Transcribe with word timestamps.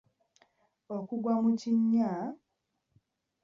okugwa 0.97 1.33
mu 1.43 1.51
kinnya 1.61 2.11